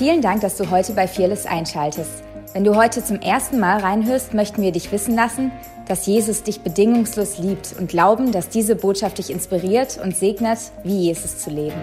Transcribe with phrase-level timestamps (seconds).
[0.00, 2.24] Vielen Dank, dass du heute bei Fearless einschaltest.
[2.54, 5.52] Wenn du heute zum ersten Mal reinhörst, möchten wir dich wissen lassen,
[5.88, 11.08] dass Jesus dich bedingungslos liebt und glauben, dass diese Botschaft dich inspiriert und segnet, wie
[11.08, 11.76] Jesus zu leben.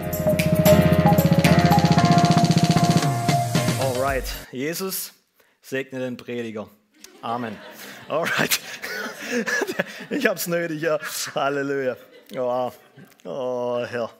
[3.80, 5.12] Alright, Jesus
[5.62, 6.68] segne den Prediger.
[7.22, 7.56] Amen.
[8.08, 8.58] Alright.
[10.10, 10.98] Ich hab's nötig, ja.
[11.36, 11.96] Halleluja.
[12.36, 12.72] Oh,
[13.24, 14.10] oh Herr.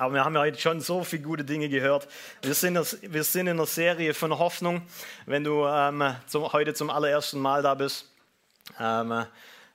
[0.00, 2.08] Aber wir haben ja heute schon so viele gute Dinge gehört.
[2.40, 4.80] Wir sind, wir sind in einer Serie von Hoffnung.
[5.26, 8.10] Wenn du ähm, zum, heute zum allerersten Mal da bist,
[8.78, 9.26] ähm,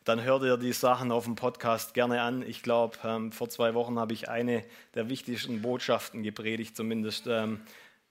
[0.04, 2.42] dann hör dir die Sachen auf dem Podcast gerne an.
[2.42, 4.66] Ich glaube, ähm, vor zwei Wochen habe ich eine
[4.96, 7.62] der wichtigsten Botschaften gepredigt, zumindest ähm,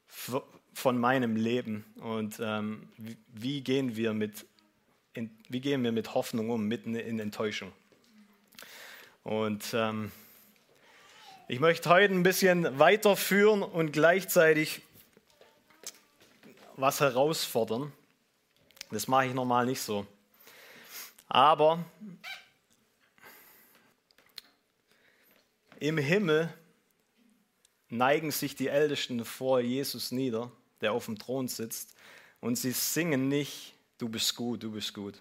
[0.06, 1.84] von meinem Leben.
[1.96, 4.46] Und ähm, wie, wie, gehen wir mit,
[5.14, 7.72] in, wie gehen wir mit Hoffnung um, mitten in Enttäuschung?
[9.24, 10.12] Und ähm,
[11.46, 14.80] ich möchte heute ein bisschen weiterführen und gleichzeitig
[16.76, 17.92] was herausfordern.
[18.90, 20.06] Das mache ich normal nicht so.
[21.28, 21.84] Aber
[25.80, 26.52] im Himmel
[27.90, 31.94] neigen sich die Ältesten vor Jesus nieder, der auf dem Thron sitzt,
[32.40, 35.18] und sie singen nicht, du bist gut, du bist gut.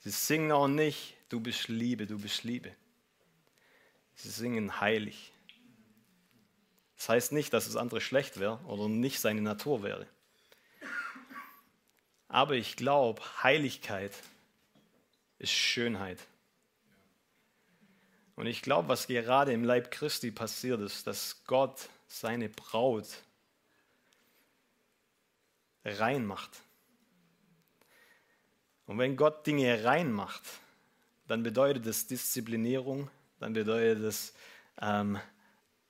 [0.00, 2.72] Sie singen auch nicht, du bist Liebe, du bist Liebe.
[4.16, 5.32] Sie singen heilig.
[6.96, 10.06] Das heißt nicht, dass das andere schlecht wäre oder nicht seine Natur wäre.
[12.28, 14.12] Aber ich glaube, Heiligkeit
[15.38, 16.18] ist Schönheit.
[18.34, 23.06] Und ich glaube, was gerade im Leib Christi passiert ist, dass Gott seine Braut
[25.84, 26.50] reinmacht.
[28.86, 30.42] Und wenn Gott Dinge reinmacht,
[31.26, 33.10] dann bedeutet es Disziplinierung,
[33.46, 34.34] dann bedeutet es,
[34.80, 35.20] ähm,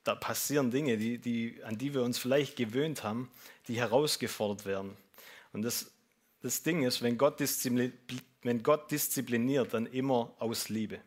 [0.05, 3.31] da passieren Dinge, die, die, an die wir uns vielleicht gewöhnt haben,
[3.67, 4.95] die herausgefordert werden.
[5.55, 5.91] Und das,
[6.43, 11.01] das Ding ist, wenn Gott, wenn Gott diszipliniert, dann immer aus Liebe.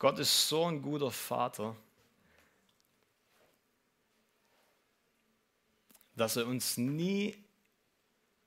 [0.00, 1.76] Gott ist so ein guter Vater,
[6.16, 7.36] dass er uns nie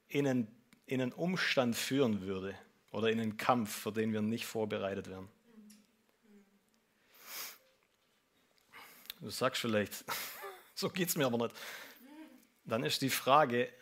[0.09, 0.47] in einen,
[0.85, 2.57] in einen Umstand führen würde,
[2.93, 5.27] oder in einen Kampf, für den wir nicht vorbereitet werden.
[9.19, 10.05] Du sagst vielleicht,
[10.75, 11.55] so geht es mir aber nicht.
[12.65, 13.73] Dann ist die Frage,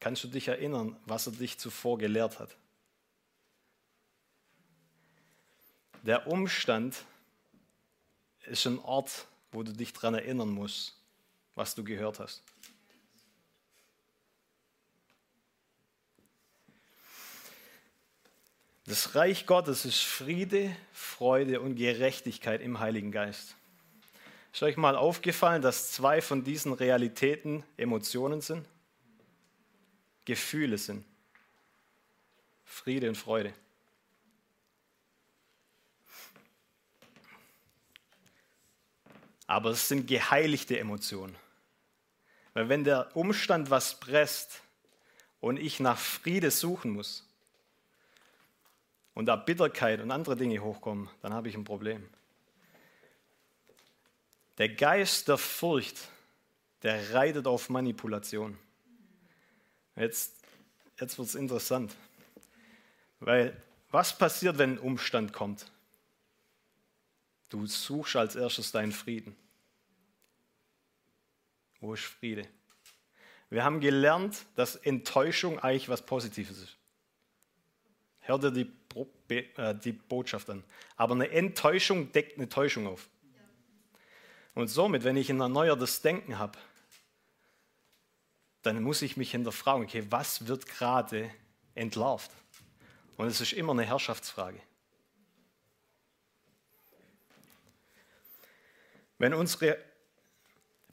[0.00, 2.56] kannst du dich erinnern, was er dich zuvor gelehrt hat?
[6.02, 7.04] Der Umstand
[8.46, 11.00] ist ein Ort, wo du dich daran erinnern musst,
[11.54, 12.42] was du gehört hast.
[18.86, 23.56] Das Reich Gottes ist Friede, Freude und Gerechtigkeit im Heiligen Geist.
[24.52, 28.64] Ist euch mal aufgefallen, dass zwei von diesen Realitäten Emotionen sind?
[30.24, 31.04] Gefühle sind.
[32.64, 33.52] Friede und Freude.
[39.48, 41.34] Aber es sind geheiligte Emotionen.
[42.54, 44.62] Weil wenn der Umstand was presst
[45.40, 47.25] und ich nach Friede suchen muss,
[49.16, 52.06] und da Bitterkeit und andere Dinge hochkommen, dann habe ich ein Problem.
[54.58, 55.96] Der Geist der Furcht,
[56.82, 58.58] der reitet auf Manipulation.
[59.96, 60.34] Jetzt,
[61.00, 61.96] jetzt wird es interessant.
[63.18, 63.56] Weil
[63.90, 65.64] was passiert, wenn ein Umstand kommt?
[67.48, 69.34] Du suchst als erstes deinen Frieden.
[71.80, 72.46] Wo ist Friede?
[73.48, 76.76] Wir haben gelernt, dass Enttäuschung eigentlich was Positives ist.
[78.20, 78.70] Hör dir die
[79.28, 80.64] äh, die Botschaft an.
[80.96, 83.08] Aber eine Enttäuschung deckt eine Täuschung auf.
[84.54, 86.58] Und somit, wenn ich ein erneuertes Denken habe,
[88.62, 91.30] dann muss ich mich hinterfragen, okay, was wird gerade
[91.74, 92.30] entlarvt?
[93.16, 94.60] Und es ist immer eine Herrschaftsfrage.
[99.18, 99.78] Wenn unsere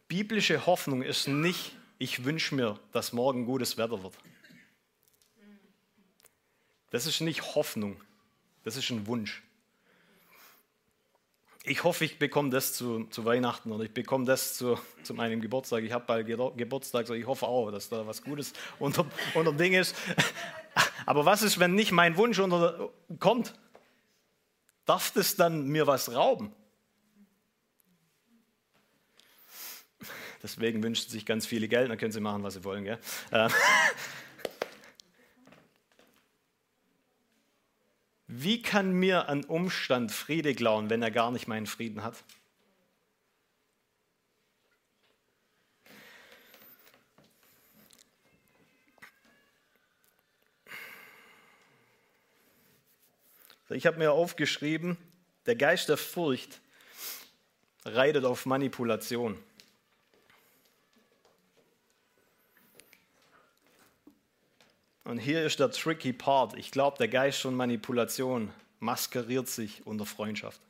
[0.07, 4.13] biblische Hoffnung ist nicht, ich wünsche mir, dass morgen gutes Wetter wird.
[6.94, 8.00] Das ist nicht Hoffnung.
[8.63, 9.42] Das ist ein Wunsch.
[11.63, 15.42] Ich hoffe, ich bekomme das zu, zu Weihnachten oder ich bekomme das zu, zu meinem
[15.42, 15.84] Geburtstag.
[15.84, 19.74] Ich habe bald Geburtstag, so ich hoffe auch, dass da was Gutes unter, unter Ding
[19.74, 19.95] ist.
[21.07, 23.56] Aber was ist, wenn nicht mein Wunsch unter, kommt?
[24.86, 26.54] Darf das dann mir was rauben?
[30.44, 32.84] Deswegen wünschen sich ganz viele Geld, dann können sie machen, was sie wollen.
[32.84, 33.00] Gell?
[38.35, 42.24] Wie kann mir ein Umstand Friede klauen, wenn er gar nicht meinen Frieden hat?
[53.62, 54.97] Also ich habe mir aufgeschrieben,
[55.45, 56.59] der Geist der Furcht
[57.85, 59.38] reitet auf Manipulation.
[65.04, 66.56] Und hier ist der tricky Part.
[66.58, 70.62] Ich glaube, der Geist von Manipulation maskeriert sich unter Freundschaft.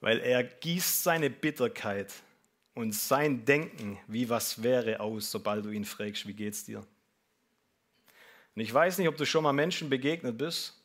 [0.00, 2.12] Weil er gießt seine Bitterkeit
[2.74, 6.78] und sein Denken wie was wäre aus, sobald du ihn fragst, wie geht's dir?
[8.54, 10.78] Und ich weiß nicht, ob du schon mal Menschen begegnet bist,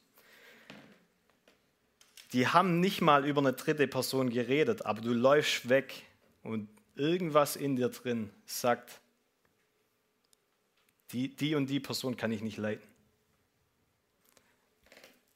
[2.34, 6.04] die haben nicht mal über eine dritte Person geredet, aber du läufst weg
[6.44, 9.00] und irgendwas in dir drin sagt,
[11.12, 12.88] die, die und die Person kann ich nicht leiten.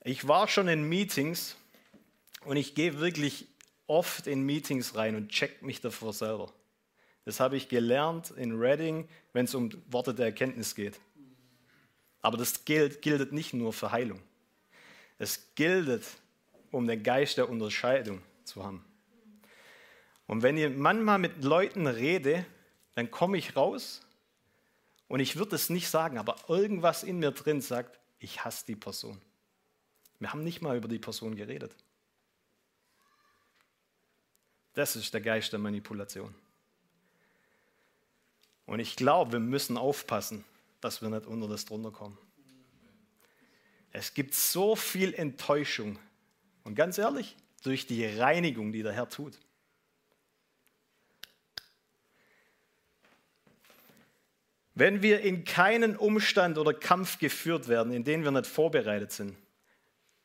[0.03, 1.55] Ich war schon in Meetings
[2.45, 3.47] und ich gehe wirklich
[3.87, 6.51] oft in Meetings rein und check mich davor selber.
[7.25, 10.99] Das habe ich gelernt in Reading, wenn es um Worte der Erkenntnis geht.
[12.21, 14.19] Aber das gilt, gilt nicht nur für Heilung.
[15.19, 16.03] Es gilt,
[16.71, 18.83] um den Geist der Unterscheidung zu haben.
[20.25, 22.45] Und wenn ich manchmal mit Leuten rede,
[22.95, 24.01] dann komme ich raus
[25.11, 28.77] und ich würde es nicht sagen, aber irgendwas in mir drin sagt, ich hasse die
[28.77, 29.19] Person.
[30.19, 31.75] Wir haben nicht mal über die Person geredet.
[34.71, 36.33] Das ist der Geist der Manipulation.
[38.65, 40.45] Und ich glaube, wir müssen aufpassen,
[40.79, 42.17] dass wir nicht unter das drunter kommen.
[43.91, 45.99] Es gibt so viel Enttäuschung.
[46.63, 49.37] Und ganz ehrlich, durch die Reinigung, die der Herr tut.
[54.73, 59.35] Wenn wir in keinen Umstand oder Kampf geführt werden, in den wir nicht vorbereitet sind,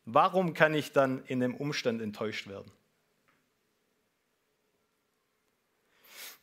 [0.04, 2.70] warum kann ich dann in dem Umstand enttäuscht werden?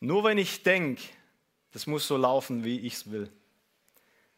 [0.00, 1.02] Nur wenn ich denke,
[1.72, 3.30] das muss so laufen, wie ich es will.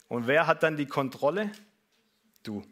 [0.09, 1.51] Und wer hat dann die Kontrolle?
[2.45, 2.65] Du.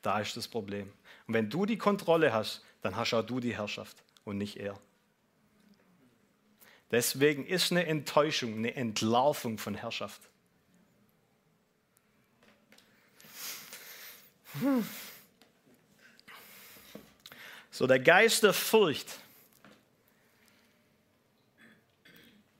[0.00, 0.90] Da ist das Problem.
[1.26, 4.78] Und wenn du die Kontrolle hast, dann hast auch du die Herrschaft und nicht er.
[6.90, 10.20] Deswegen ist eine Enttäuschung eine Entlarvung von Herrschaft.
[17.70, 19.18] So, der Geist der Furcht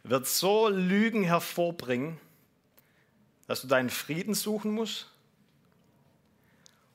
[0.02, 2.20] wird so Lügen hervorbringen,
[3.46, 5.10] dass du deinen Frieden suchen musst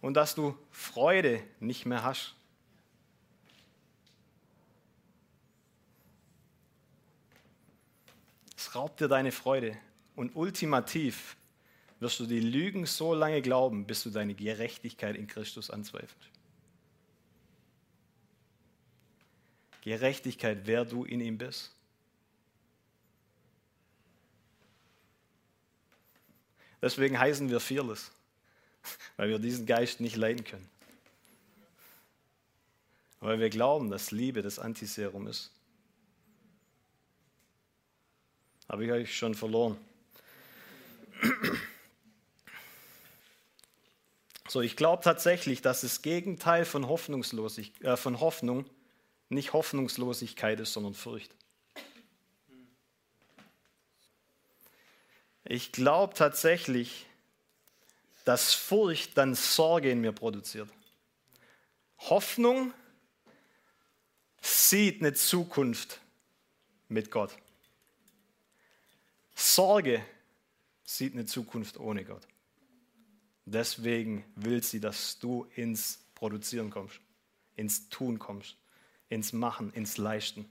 [0.01, 2.35] und dass du Freude nicht mehr hast.
[8.61, 9.75] Es raubt dir deine Freude
[10.15, 11.35] und ultimativ
[11.99, 16.29] wirst du die Lügen so lange glauben, bis du deine Gerechtigkeit in Christus anzweifelst.
[19.81, 21.71] Gerechtigkeit, wer du in ihm bist.
[26.83, 28.11] Deswegen heißen wir Fearless,
[29.17, 30.69] weil wir diesen Geist nicht leiden können.
[33.21, 35.49] Weil wir glauben, dass Liebe das Antiserum ist.
[38.71, 39.77] Habe ich euch schon verloren.
[44.47, 48.63] So, ich glaube tatsächlich, dass das Gegenteil von, Hoffnungslosig, äh, von Hoffnung
[49.27, 51.35] nicht Hoffnungslosigkeit ist, sondern Furcht.
[55.43, 57.05] Ich glaube tatsächlich,
[58.23, 60.69] dass Furcht dann Sorge in mir produziert.
[61.99, 62.73] Hoffnung
[64.41, 65.99] sieht eine Zukunft
[66.87, 67.35] mit Gott.
[69.33, 70.03] Sorge
[70.83, 72.27] sieht eine Zukunft ohne Gott.
[73.45, 76.99] Deswegen will sie, dass du ins Produzieren kommst,
[77.55, 78.57] ins Tun kommst,
[79.09, 80.45] ins Machen, ins Leisten.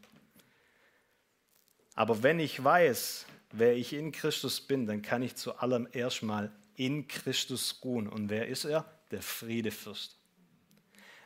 [1.95, 7.09] Aber wenn ich weiß, wer ich in Christus bin, dann kann ich zuallererst mal in
[7.09, 8.09] Christus ruhen.
[8.09, 8.91] Und wer ist er?
[9.11, 10.19] Der Friedefürst.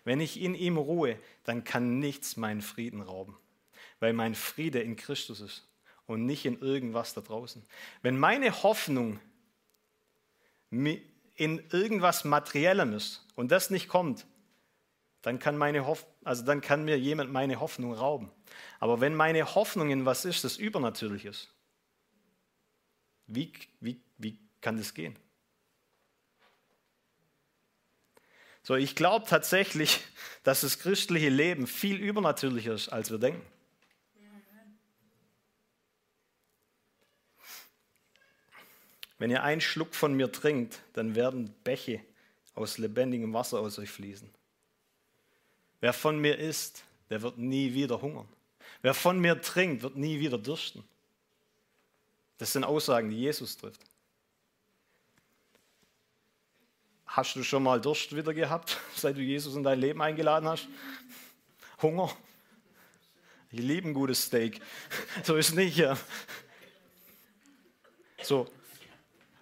[0.04, 3.36] Wenn ich in ihm ruhe, dann kann nichts meinen Frieden rauben,
[4.00, 5.66] weil mein Friede in Christus ist
[6.06, 7.62] und nicht in irgendwas da draußen.
[8.02, 9.20] Wenn meine Hoffnung
[10.70, 14.26] in irgendwas Materiellem ist und das nicht kommt,
[15.22, 18.30] dann kann, meine Hoff also dann kann mir jemand meine Hoffnung rauben.
[18.78, 21.48] Aber wenn meine Hoffnung in was ist, das übernatürlich ist,
[23.26, 25.16] wie, wie, wie kann das gehen?
[28.62, 30.00] So, ich glaube tatsächlich,
[30.42, 33.42] dass das christliche Leben viel übernatürlicher ist, als wir denken.
[39.18, 42.00] Wenn ihr einen Schluck von mir trinkt, dann werden Bäche
[42.54, 44.28] aus lebendigem Wasser aus euch fließen.
[45.80, 48.28] Wer von mir isst, der wird nie wieder hungern.
[48.82, 50.84] Wer von mir trinkt, wird nie wieder dürsten.
[52.38, 53.80] Das sind Aussagen, die Jesus trifft.
[57.06, 60.68] Hast du schon mal Durst wieder gehabt, seit du Jesus in dein Leben eingeladen hast?
[61.80, 62.14] Hunger?
[63.52, 64.60] Ich liebe ein gutes Steak.
[65.22, 65.96] So ist nicht, ja.
[68.22, 68.50] So,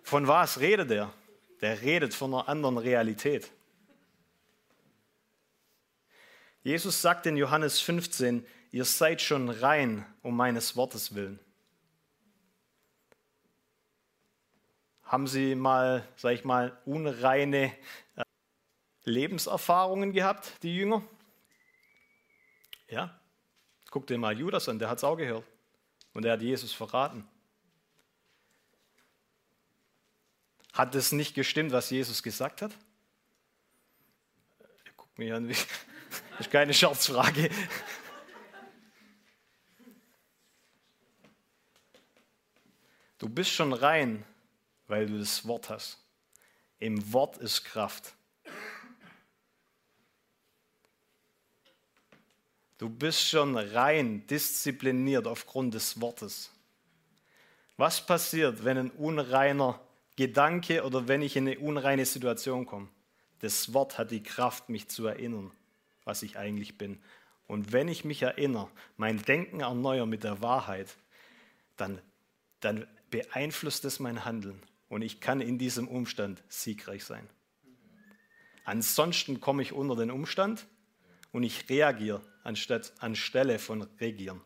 [0.02, 1.12] von was redet er?
[1.60, 3.50] Der redet von einer anderen Realität.
[6.64, 11.40] Jesus sagt in Johannes 15, ihr seid schon rein um meines Wortes willen.
[15.04, 17.72] Haben Sie mal, sag ich mal, unreine
[18.16, 18.22] äh,
[19.04, 21.02] Lebenserfahrungen gehabt, die Jünger?
[22.88, 23.18] Ja?
[23.90, 25.44] Guck dir mal Judas an, der hat es auch gehört.
[26.14, 27.26] Und er hat Jesus verraten.
[30.72, 32.72] Hat es nicht gestimmt, was Jesus gesagt hat?
[34.96, 35.66] Guck mich an, das
[36.38, 37.50] ist keine Scherzfrage.
[43.18, 44.24] Du bist schon rein,
[44.88, 45.98] weil du das Wort hast.
[46.78, 48.14] Im Wort ist Kraft.
[52.78, 56.50] Du bist schon rein, diszipliniert aufgrund des Wortes.
[57.76, 59.78] Was passiert, wenn ein unreiner
[60.16, 62.88] Gedanke oder wenn ich in eine unreine Situation komme?
[63.40, 65.50] Das Wort hat die Kraft, mich zu erinnern,
[66.04, 67.00] was ich eigentlich bin.
[67.46, 70.96] Und wenn ich mich erinnere, mein Denken erneuere mit der Wahrheit,
[71.76, 72.00] dann,
[72.60, 77.28] dann beeinflusst es mein Handeln und ich kann in diesem Umstand siegreich sein.
[78.64, 80.66] Ansonsten komme ich unter den Umstand
[81.32, 84.40] und ich reagiere anstatt, anstelle von regieren.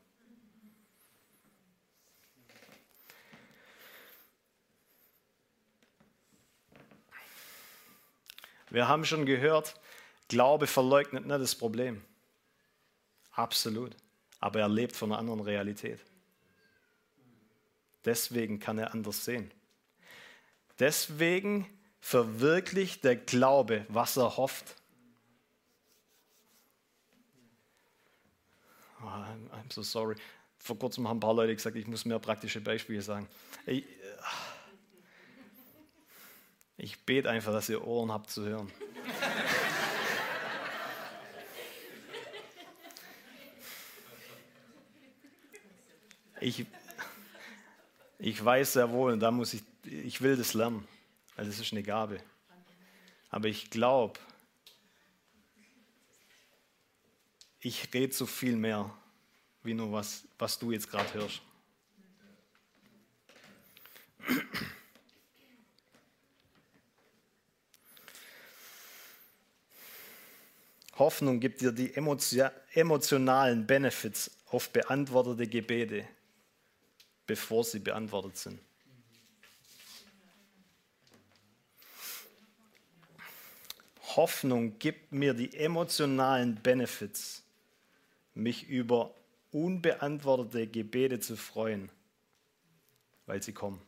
[8.71, 9.75] Wir haben schon gehört,
[10.29, 12.05] Glaube verleugnet nicht das Problem.
[13.33, 13.97] Absolut.
[14.41, 16.01] Aber er lebt von einer anderen Realität.
[18.05, 19.51] Deswegen kann er anders sehen.
[20.79, 21.67] Deswegen
[22.01, 24.77] verwirklicht der Glaube, was er hofft.
[29.03, 30.17] Oh, I'm so sorry.
[30.59, 33.29] Vor kurzem haben ein paar Leute gesagt, ich muss mehr praktische Beispiele sagen.
[33.67, 33.85] Ich,
[36.77, 38.71] ich bete einfach, dass ihr Ohren habt zu hören.
[46.41, 46.67] Ich,
[48.19, 50.87] ich weiß sehr wohl, und da muss ich, ich will das lernen,
[51.35, 52.19] weil das ist eine Gabe.
[53.31, 54.21] Aber ich glaube,
[57.61, 58.95] ich rede so viel mehr,
[59.63, 61.41] wie nur was, was du jetzt gerade hörst.
[70.99, 76.07] Hoffnung gibt dir die emotionalen Benefits auf beantwortete Gebete
[77.27, 78.61] bevor sie beantwortet sind.
[84.15, 87.43] Hoffnung gibt mir die emotionalen Benefits,
[88.35, 89.15] mich über
[89.51, 91.91] unbeantwortete Gebete zu freuen,
[93.27, 93.81] weil sie kommen.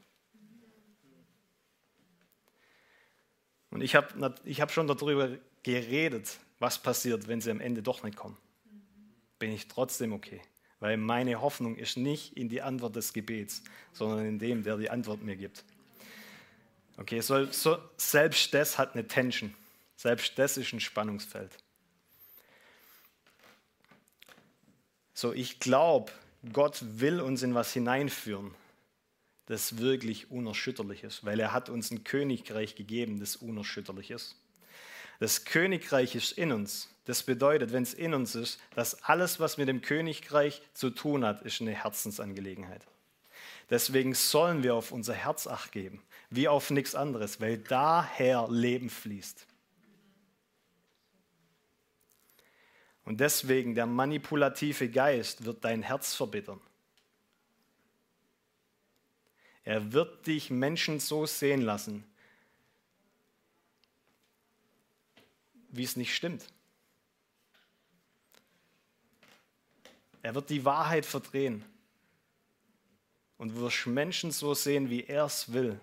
[3.71, 8.03] Und ich habe ich hab schon darüber geredet, was passiert, wenn sie am Ende doch
[8.03, 8.37] nicht kommen.
[9.38, 10.41] Bin ich trotzdem okay?
[10.81, 13.62] Weil meine Hoffnung ist nicht in die Antwort des Gebets,
[13.93, 15.65] sondern in dem, der die Antwort mir gibt.
[16.97, 19.55] Okay, so, so, selbst das hat eine Tension.
[19.97, 21.50] Selbst das ist ein Spannungsfeld.
[25.15, 26.12] So, ich glaube,
[26.53, 28.55] Gott will uns in was hineinführen,
[29.47, 34.37] das wirklich unerschütterlich ist, weil er hat uns ein Königreich gegeben, das unerschütterlich ist.
[35.19, 36.89] Das Königreich ist in uns.
[37.05, 41.25] Das bedeutet, wenn es in uns ist, dass alles, was mit dem Königreich zu tun
[41.25, 42.87] hat, ist eine Herzensangelegenheit.
[43.71, 48.91] Deswegen sollen wir auf unser Herz acht geben, wie auf nichts anderes, weil daher Leben
[48.91, 49.47] fließt.
[53.05, 56.61] Und deswegen der manipulative Geist wird dein Herz verbittern.
[59.65, 62.05] Er wird dich Menschen so sehen lassen,
[65.69, 66.45] wie es nicht stimmt.
[70.23, 71.65] Er wird die Wahrheit verdrehen.
[73.37, 75.81] Und wirst Menschen so sehen, wie er es will,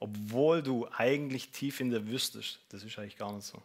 [0.00, 2.58] obwohl du eigentlich tief in der wüsstest.
[2.70, 3.62] Das ist eigentlich gar nicht so.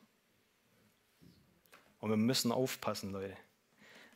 [1.99, 3.37] Und wir müssen aufpassen, Leute,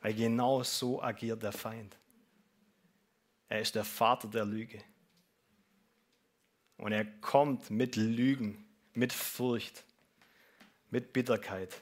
[0.02, 1.98] weil genau so agiert der Feind.
[3.48, 4.84] Er ist der Vater der Lüge.
[6.78, 9.86] Und er kommt mit Lügen, mit Furcht,
[10.94, 11.82] mit Bitterkeit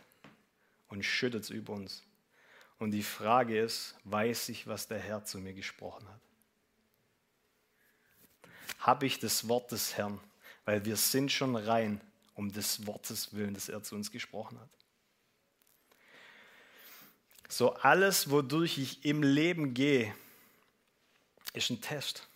[0.87, 2.01] und schüttet es über uns.
[2.79, 6.21] Und die Frage ist, weiß ich, was der Herr zu mir gesprochen hat?
[8.79, 10.17] Habe ich das Wort des Herrn?
[10.63, 11.99] Weil wir sind schon rein
[12.35, 14.69] um des Wortes willen, das er zu uns gesprochen hat.
[17.49, 20.15] So alles, wodurch ich im Leben gehe,
[21.51, 22.29] ist ein Test.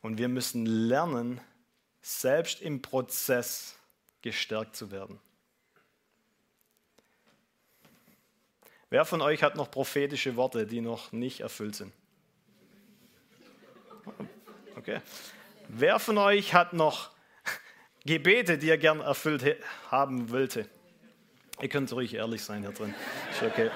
[0.00, 1.40] Und wir müssen lernen,
[2.02, 3.74] selbst im Prozess
[4.22, 5.20] gestärkt zu werden.
[8.88, 11.92] Wer von euch hat noch prophetische Worte, die noch nicht erfüllt sind?
[14.76, 15.00] Okay.
[15.68, 17.10] Wer von euch hat noch
[18.04, 19.56] Gebete, die er gern erfüllt
[19.90, 20.68] haben wollte?
[21.60, 22.94] Ihr könnt ruhig ehrlich sein hier drin.
[23.30, 23.70] Ist okay.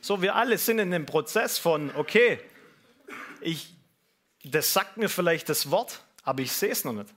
[0.00, 2.40] So, wir alle sind in dem Prozess von, okay,
[3.40, 3.74] ich,
[4.42, 7.14] das sagt mir vielleicht das Wort, aber ich sehe es noch nicht.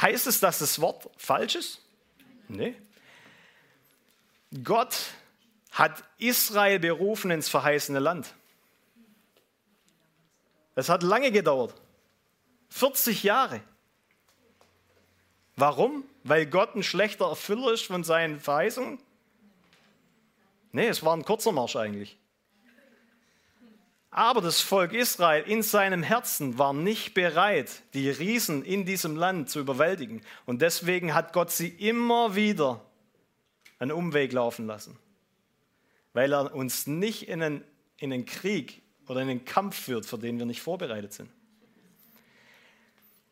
[0.00, 1.80] Heißt es, dass das Wort falsch ist?
[2.48, 2.74] Nee.
[4.62, 4.96] Gott
[5.70, 8.34] hat Israel berufen ins verheißene Land.
[10.74, 11.74] Es hat lange gedauert.
[12.70, 13.60] 40 Jahre.
[15.56, 16.04] Warum?
[16.24, 18.98] Weil Gott ein schlechter Erfüller ist von seinen Verheißungen?
[20.72, 22.18] Nee, es war ein kurzer Marsch eigentlich.
[24.16, 29.50] Aber das Volk Israel in seinem Herzen war nicht bereit, die Riesen in diesem Land
[29.50, 30.22] zu überwältigen.
[30.46, 32.80] Und deswegen hat Gott sie immer wieder
[33.80, 34.96] einen Umweg laufen lassen.
[36.12, 37.64] Weil er uns nicht in einen,
[37.96, 41.28] in einen Krieg oder in einen Kampf führt, für den wir nicht vorbereitet sind.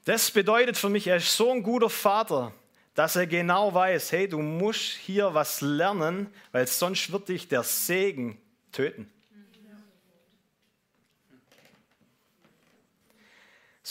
[0.05, 2.53] Das bedeutet für mich, er ist so ein guter Vater,
[2.95, 7.63] dass er genau weiß, hey, du musst hier was lernen, weil sonst wird dich der
[7.63, 8.37] Segen
[8.73, 9.09] töten.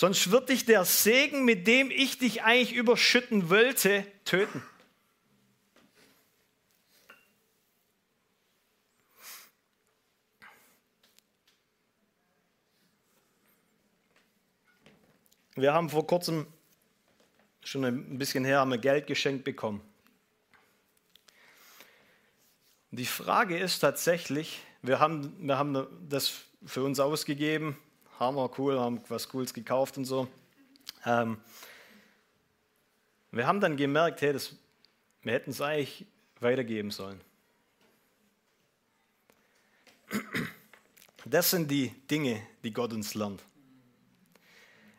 [0.01, 4.63] Sonst wird dich der Segen, mit dem ich dich eigentlich überschütten wollte, töten.
[15.53, 16.47] Wir haben vor kurzem,
[17.63, 19.81] schon ein bisschen her, haben wir Geld geschenkt bekommen.
[22.89, 27.77] Die Frage ist tatsächlich, wir haben, wir haben das für uns ausgegeben,
[28.35, 30.27] wir cool, haben was Cooles gekauft und so.
[31.05, 31.37] Ähm,
[33.31, 34.55] wir haben dann gemerkt, hey, das,
[35.23, 36.05] wir hätten es eigentlich
[36.39, 37.19] weitergeben sollen.
[41.25, 43.43] Das sind die Dinge, die Gott uns lernt.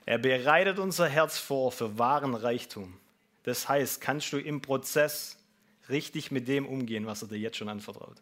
[0.04, 2.98] Er bereitet unser Herz vor für wahren Reichtum.
[3.44, 5.36] Das heißt, kannst du im Prozess
[5.88, 8.20] richtig mit dem umgehen, was er dir jetzt schon anvertraut.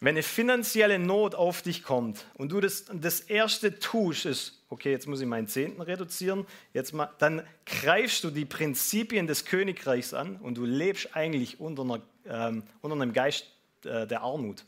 [0.00, 4.92] Wenn eine finanzielle Not auf dich kommt und du das, das erste tust, ist, okay,
[4.92, 10.14] jetzt muss ich meinen Zehnten reduzieren, jetzt mal, dann greifst du die Prinzipien des Königreichs
[10.14, 13.46] an und du lebst eigentlich unter, einer, ähm, unter einem Geist
[13.84, 14.64] äh, der Armut.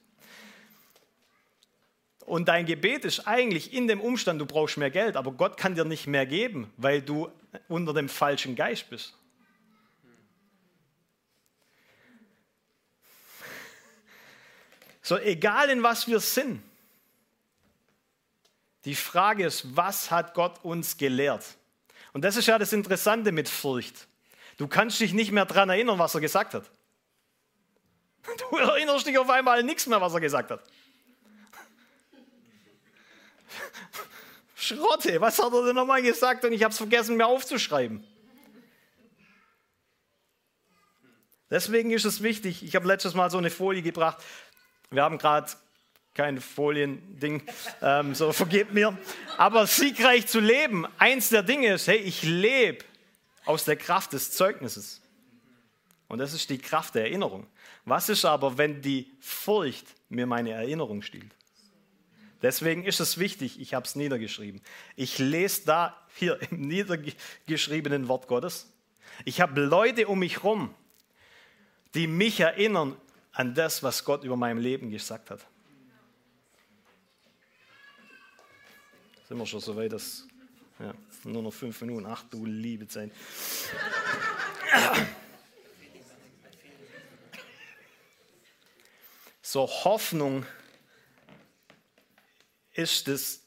[2.27, 5.77] Und dein Gebet ist eigentlich in dem Umstand, du brauchst mehr Geld, aber Gott kann
[5.77, 7.29] dir nicht mehr geben, weil du
[7.69, 9.15] unter dem falschen Geist bist.
[15.11, 16.63] So, egal in was wir sind,
[18.85, 21.45] die Frage ist, was hat Gott uns gelehrt?
[22.13, 24.07] Und das ist ja das Interessante mit Furcht.
[24.57, 26.71] Du kannst dich nicht mehr daran erinnern, was er gesagt hat.
[28.39, 30.63] Du erinnerst dich auf einmal nichts mehr, was er gesagt hat.
[34.55, 38.07] Schrotte, was hat er denn nochmal gesagt und ich habe es vergessen mir aufzuschreiben.
[41.51, 44.23] Deswegen ist es wichtig, ich habe letztes Mal so eine Folie gebracht.
[44.93, 45.49] Wir haben gerade
[46.15, 47.45] kein Foliending,
[47.81, 48.99] ähm, so vergebt mir.
[49.39, 52.85] Aber siegreich zu leben, eins der Dinge ist, hey, ich lebe
[53.45, 55.01] aus der Kraft des Zeugnisses.
[56.09, 57.47] Und das ist die Kraft der Erinnerung.
[57.85, 61.37] Was ist aber, wenn die Furcht mir meine Erinnerung stiehlt?
[62.43, 64.61] Deswegen ist es wichtig, ich habe es niedergeschrieben.
[64.97, 68.73] Ich lese da hier im niedergeschriebenen Wort Gottes.
[69.25, 70.75] Ich habe Leute um mich herum,
[71.95, 72.97] die mich erinnern
[73.33, 75.47] an das, was Gott über mein Leben gesagt hat.
[79.29, 80.27] Sind wir schon so weit, dass
[80.79, 80.93] ja,
[81.25, 82.07] nur noch fünf Minuten.
[82.07, 83.13] Ach du liebe Zeit.
[89.43, 90.47] So Hoffnung
[92.73, 93.41] ist, das,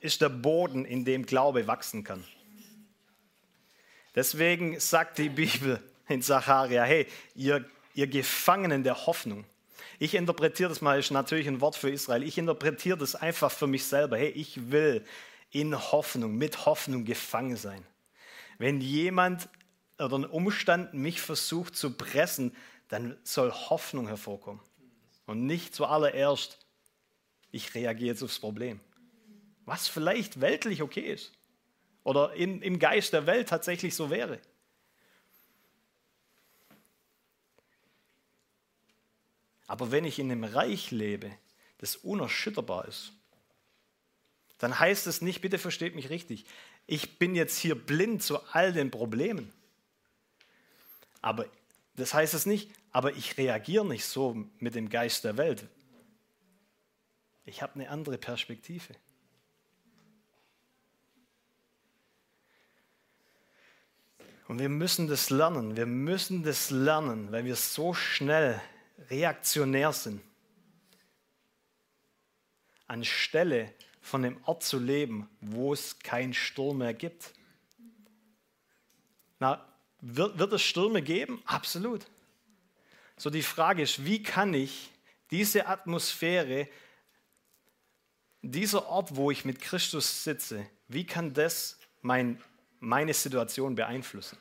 [0.00, 2.24] ist der Boden, in dem Glaube wachsen kann.
[4.14, 7.64] Deswegen sagt die Bibel in Zacharia, hey, ihr,
[8.00, 9.44] ihr Gefangenen der Hoffnung.
[9.98, 12.22] Ich interpretiere das mal, ist natürlich ein Wort für Israel.
[12.22, 14.16] Ich interpretiere das einfach für mich selber.
[14.16, 15.04] Hey, ich will
[15.50, 17.84] in Hoffnung, mit Hoffnung gefangen sein.
[18.58, 19.48] Wenn jemand
[19.98, 22.56] oder ein Umstand mich versucht zu pressen,
[22.88, 24.62] dann soll Hoffnung hervorkommen.
[25.26, 26.58] Und nicht zuallererst
[27.52, 28.80] ich reagiere jetzt aufs Problem.
[29.64, 31.32] Was vielleicht weltlich okay ist.
[32.02, 34.38] oder in, im Geist der Welt tatsächlich so wäre.
[39.70, 41.30] Aber wenn ich in einem Reich lebe,
[41.78, 43.12] das unerschütterbar ist,
[44.58, 46.44] dann heißt es nicht, bitte versteht mich richtig,
[46.88, 49.52] ich bin jetzt hier blind zu all den Problemen.
[51.22, 51.46] Aber
[51.94, 55.64] das heißt es nicht, aber ich reagiere nicht so mit dem Geist der Welt.
[57.44, 58.92] Ich habe eine andere Perspektive.
[64.48, 65.76] Und wir müssen das lernen.
[65.76, 68.60] Wir müssen das lernen, weil wir so schnell
[69.08, 70.20] reaktionär sind.
[72.86, 77.32] Anstelle von dem Ort zu leben, wo es keinen Sturm mehr gibt.
[79.38, 79.64] Na,
[80.00, 81.42] wird, wird es Stürme geben?
[81.46, 82.06] Absolut.
[83.16, 84.90] So die Frage ist, wie kann ich
[85.30, 86.68] diese Atmosphäre,
[88.42, 92.42] dieser Ort, wo ich mit Christus sitze, wie kann das mein,
[92.80, 94.38] meine Situation beeinflussen?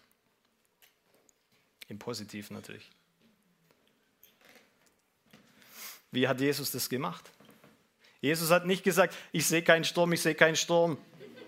[1.89, 2.89] Im Positiven natürlich.
[6.12, 7.30] Wie hat Jesus das gemacht?
[8.22, 10.98] Jesus hat nicht gesagt, ich sehe keinen Sturm, ich sehe keinen Sturm.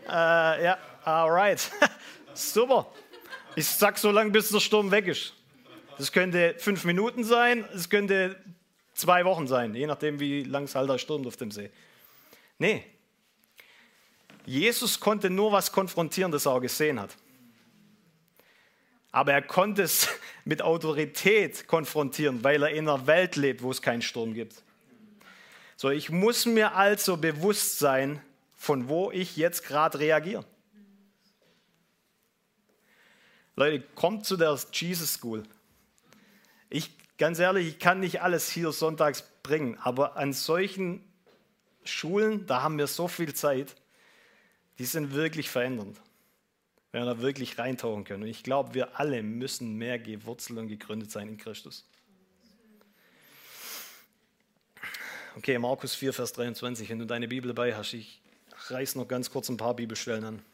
[0.07, 1.71] Äh, ja, alright.
[2.33, 2.87] Super.
[3.55, 5.33] Ich sag so lange, bis der Sturm weg ist.
[5.97, 8.35] Das könnte fünf Minuten sein, es könnte
[8.93, 11.69] zwei Wochen sein, je nachdem, wie lang es halt da stürmt auf dem See.
[12.57, 12.85] Nee.
[14.45, 17.15] Jesus konnte nur was konfrontieren, das er auch gesehen hat.
[19.11, 20.07] Aber er konnte es
[20.45, 24.63] mit Autorität konfrontieren, weil er in einer Welt lebt, wo es keinen Sturm gibt.
[25.75, 28.21] So, ich muss mir also bewusst sein,
[28.55, 30.45] von wo ich jetzt gerade reagiere.
[33.55, 35.43] Leute, kommt zu der Jesus School.
[36.69, 41.03] Ich, ganz ehrlich, ich kann nicht alles hier sonntags bringen, aber an solchen
[41.83, 43.75] Schulen, da haben wir so viel Zeit,
[44.79, 45.99] die sind wirklich verändernd,
[46.91, 48.23] wenn wir da wirklich reintauchen können.
[48.23, 51.85] Und ich glaube, wir alle müssen mehr gewurzelt und gegründet sein in Christus.
[55.37, 58.19] Okay, Markus 4, Vers 23, wenn du deine Bibel dabei hast, ich
[58.67, 60.45] reiß noch ganz kurz ein paar Bibelstellen an.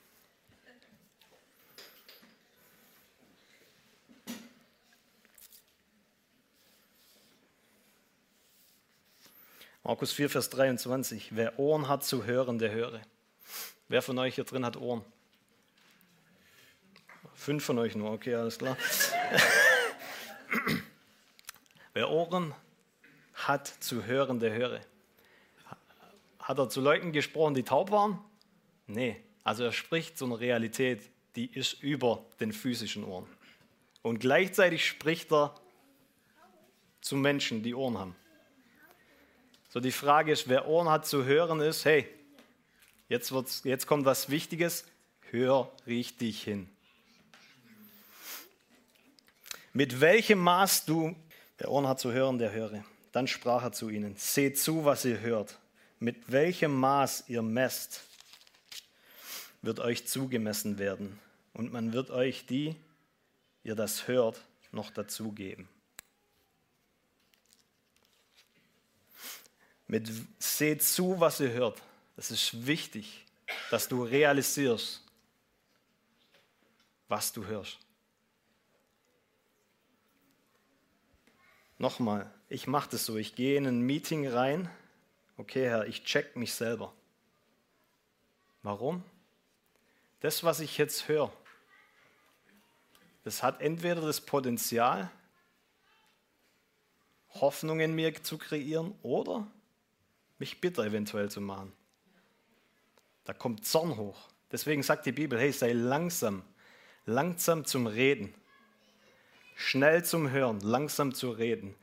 [9.84, 11.30] Markus 4, Vers 23.
[11.34, 13.02] Wer Ohren hat zu hören, der höre.
[13.88, 15.04] Wer von euch hier drin hat Ohren?
[17.48, 18.76] Fünf von euch nur, okay, alles klar.
[21.94, 22.54] Wer Ohren
[23.36, 24.82] hat zu hören, der höre.
[26.40, 28.20] Hat er zu Leuten gesprochen, die taub waren?
[28.86, 33.28] Nee, also er spricht so eine Realität, die ist über den physischen Ohren.
[34.02, 35.56] Und gleichzeitig spricht er
[37.00, 38.16] zu Menschen, die Ohren haben.
[39.70, 42.10] So die Frage ist, wer Ohren hat zu hören, ist, hey,
[43.08, 44.84] jetzt, wird's, jetzt kommt was Wichtiges,
[45.32, 46.70] hör richtig hin.
[49.74, 51.16] Mit welchem Maß du,
[51.58, 52.84] wer Ohren hat zu hören, der höre.
[53.12, 55.58] Dann sprach er zu ihnen, seht zu, was ihr hört.
[56.00, 58.04] Mit welchem Maß ihr messt,
[59.62, 61.20] wird euch zugemessen werden.
[61.54, 62.76] Und man wird euch die,
[63.64, 65.68] ihr das hört, noch dazugeben.
[69.88, 71.82] Mit seht zu, was ihr hört.
[72.18, 73.26] Es ist wichtig,
[73.72, 75.02] dass du realisierst,
[77.08, 77.78] was du hörst.
[81.78, 84.70] Nochmal, ich mache das so, ich gehe in ein Meeting rein,
[85.38, 86.94] okay Herr, ich check mich selber.
[88.64, 89.04] Warum?
[90.20, 91.32] Das, was ich jetzt höre,
[93.24, 95.12] das hat entweder das Potenzial,
[97.36, 99.46] Hoffnung in mir zu kreieren oder
[100.40, 101.72] mich bitter eventuell zu machen.
[103.26, 104.30] Da kommt Zorn hoch.
[104.52, 106.44] Deswegen sagt die Bibel, hey, sei langsam,
[107.06, 108.34] langsam zum Reden,
[109.58, 111.76] schnell zum Hören, langsam zu reden.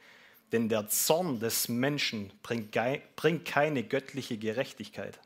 [0.52, 5.18] Denn der Zorn des Menschen bringt keine göttliche Gerechtigkeit.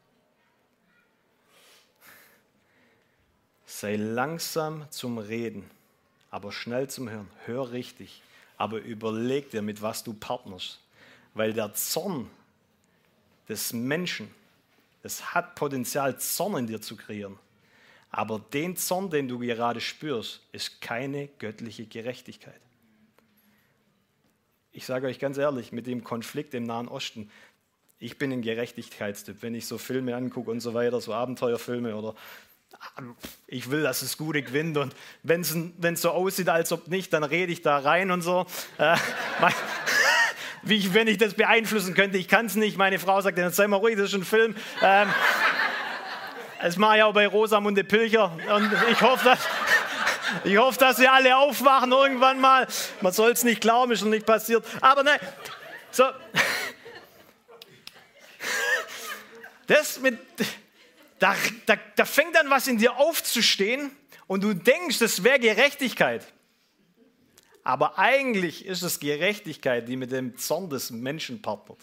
[3.66, 5.70] Sei langsam zum Reden,
[6.30, 7.28] aber schnell zum Hören.
[7.44, 8.22] Hör richtig,
[8.56, 10.80] aber überleg dir, mit was du partnerst.
[11.34, 12.30] Weil der Zorn
[13.48, 14.34] des Menschen,
[15.02, 17.38] es hat Potenzial, Zorn in dir zu kreieren.
[18.10, 22.60] Aber den Zorn, den du gerade spürst, ist keine göttliche Gerechtigkeit
[24.78, 27.32] ich sage euch ganz ehrlich, mit dem Konflikt im Nahen Osten,
[27.98, 29.42] ich bin ein Gerechtigkeitstyp.
[29.42, 32.14] Wenn ich so Filme angucke und so weiter, so Abenteuerfilme oder
[33.48, 34.94] ich will, dass es Gute gewinnt und
[35.24, 38.46] wenn es so aussieht, als ob nicht, dann rede ich da rein und so.
[38.78, 38.96] Äh,
[40.62, 42.76] wie ich, wenn ich das beeinflussen könnte, ich kann es nicht.
[42.76, 44.54] Meine Frau sagt, dann sei mal ruhig, das ist ein Film.
[44.80, 45.08] Ähm,
[46.60, 48.32] Das mache ich auch bei Rosamunde Pilcher.
[48.54, 49.38] Und ich hoffe, dass,
[50.44, 52.66] ich hoffe, dass sie alle aufwachen irgendwann mal.
[53.00, 54.64] Man soll es nicht glauben, ist schon nicht passiert.
[54.80, 55.20] Aber nein,
[55.90, 56.04] so.
[59.68, 60.18] Das mit,
[61.18, 63.90] da, da, da fängt dann was in dir aufzustehen
[64.26, 66.26] und du denkst, das wäre Gerechtigkeit.
[67.62, 71.78] Aber eigentlich ist es Gerechtigkeit, die mit dem Zorn des Menschen partnert.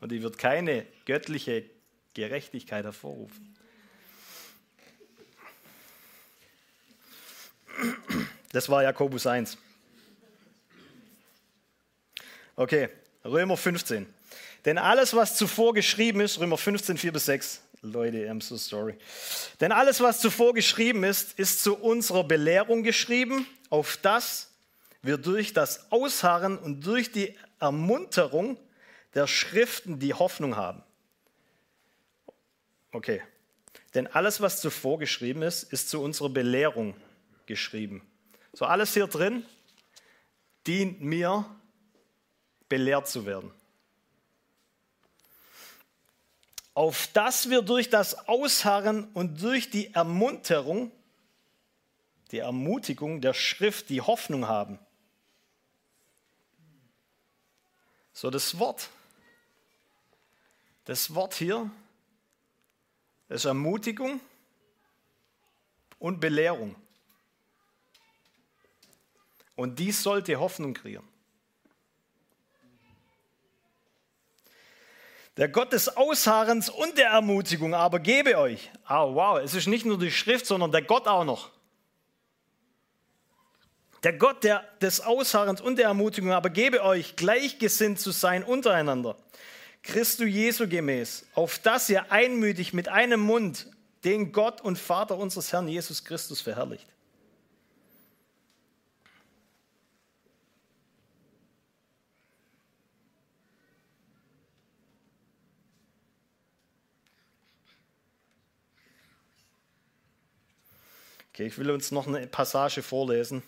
[0.00, 1.64] Und die wird keine göttliche
[2.18, 3.54] Gerechtigkeit hervorrufen.
[8.50, 9.56] Das war Jakobus 1.
[12.56, 12.88] Okay,
[13.24, 14.12] Römer 15.
[14.64, 18.96] Denn alles, was zuvor geschrieben ist, Römer 15, 4 bis 6, Leute, I'm so sorry.
[19.60, 24.50] Denn alles, was zuvor geschrieben ist, ist zu unserer Belehrung geschrieben, auf das
[25.02, 28.58] wir durch das Ausharren und durch die Ermunterung
[29.14, 30.82] der Schriften die Hoffnung haben.
[32.98, 33.22] Okay.
[33.94, 36.96] Denn alles, was zuvor geschrieben ist, ist zu unserer Belehrung
[37.46, 38.04] geschrieben.
[38.52, 39.46] So alles hier drin
[40.66, 41.44] dient mir,
[42.68, 43.52] belehrt zu werden.
[46.74, 50.90] Auf dass wir durch das Ausharren und durch die Ermunterung,
[52.32, 54.80] die Ermutigung der Schrift, die Hoffnung haben.
[58.12, 58.90] So das Wort.
[60.84, 61.70] Das Wort hier
[63.28, 64.20] ist Ermutigung
[65.98, 66.74] und Belehrung.
[69.54, 71.06] Und dies sollte Hoffnung kreieren.
[75.36, 78.70] Der Gott des Ausharrens und der Ermutigung aber gebe euch.
[78.84, 81.50] Ah, wow, es ist nicht nur die Schrift, sondern der Gott auch noch.
[84.02, 89.16] Der Gott der, des Ausharrens und der Ermutigung aber gebe euch, gleichgesinnt zu sein untereinander.
[89.88, 93.70] Christu Jesu gemäß, auf dass ihr einmütig mit einem Mund
[94.04, 96.86] den Gott und Vater unseres Herrn Jesus Christus verherrlicht.
[111.32, 113.42] Okay, ich will uns noch eine Passage vorlesen.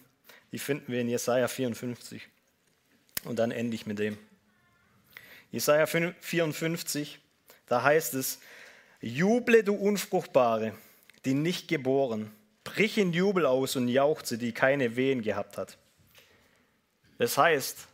[0.53, 2.26] Die finden wir in Jesaja 54.
[3.24, 4.16] Und dann ende ich mit dem.
[5.50, 7.18] Jesaja 54,
[7.66, 8.40] da heißt es:
[9.00, 10.74] Juble, du Unfruchtbare,
[11.24, 12.32] die nicht geboren,
[12.62, 15.76] brich in Jubel aus und jauchze, die keine Wehen gehabt hat.
[17.18, 17.88] Das heißt,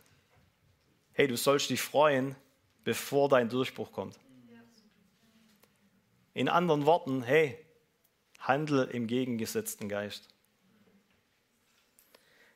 [1.13, 2.35] hey, du sollst dich freuen,
[2.83, 4.17] bevor dein Durchbruch kommt.
[6.33, 7.57] In anderen Worten, hey,
[8.39, 10.29] Handel im gegengesetzten Geist.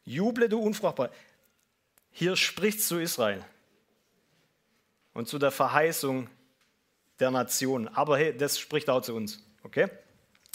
[0.05, 1.09] Juble, du Unfruchtbar.
[2.11, 3.43] Hier spricht zu Israel
[5.13, 6.30] und zu der Verheißung
[7.19, 7.88] der Nation.
[7.89, 9.43] Aber hey, das spricht auch zu uns.
[9.63, 9.88] Okay?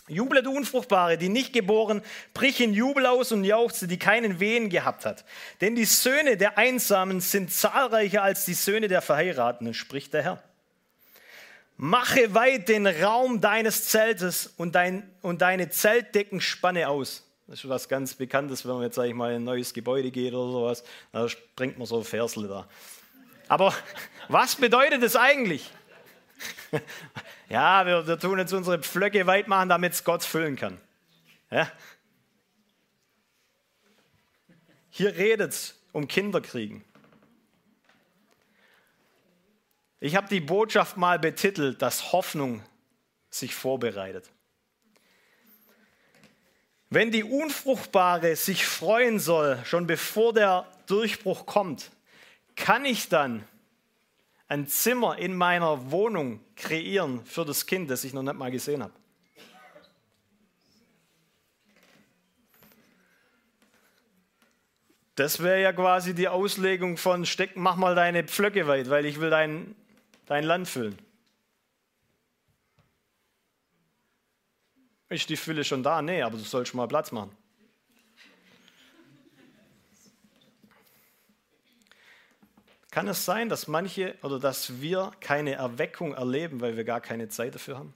[0.08, 2.00] Juble, du Unfruchtbare, die nicht geboren,
[2.32, 5.24] brich in Jubel aus und jauchze, die keinen Wehen gehabt hat.
[5.60, 10.42] Denn die Söhne der Einsamen sind zahlreicher als die Söhne der Verheirateten, spricht der Herr.
[11.76, 17.24] Mache weit den Raum deines Zeltes und, dein, und deine Zeltdecken spanne aus.
[17.48, 20.10] Das ist was ganz Bekanntes, wenn man jetzt, sag ich mal, in ein neues Gebäude
[20.10, 20.84] geht oder sowas.
[21.12, 22.68] Da springt man so Versle da.
[23.48, 23.74] Aber
[24.28, 25.70] was bedeutet es eigentlich?
[27.48, 30.80] ja, wir, wir, tun jetzt unsere Pflöcke weit machen, damit es Gott füllen kann.
[31.50, 31.70] Ja?
[34.90, 36.84] Hier redet es um Kinderkriegen.
[40.00, 42.62] Ich habe die Botschaft mal betitelt, dass Hoffnung
[43.30, 44.30] sich vorbereitet.
[46.90, 51.90] Wenn die Unfruchtbare sich freuen soll, schon bevor der Durchbruch kommt,
[52.56, 53.44] kann ich dann
[54.48, 58.82] ein Zimmer in meiner Wohnung kreieren für das Kind, das ich noch nicht mal gesehen
[58.82, 58.92] habe.
[65.14, 69.18] Das wäre ja quasi die Auslegung von steck, mach mal deine Pflöcke weit, weil ich
[69.18, 69.74] will dein
[70.26, 70.98] dein Land füllen.
[75.08, 76.02] Ist die Fülle schon da?
[76.02, 77.30] Nee, aber du sollst mal Platz machen.
[82.96, 87.28] Kann es sein, dass manche oder dass wir keine Erweckung erleben, weil wir gar keine
[87.28, 87.92] Zeit dafür haben?